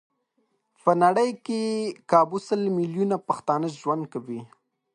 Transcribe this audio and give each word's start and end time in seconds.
په 0.83 0.91
نړۍ 1.03 1.29
کې 1.45 1.61
کابو 2.11 2.37
سل 2.47 2.61
ميليونه 2.77 3.15
پښتانه 3.27 3.67
ژوند 3.81 4.03
کوي. 4.13 4.41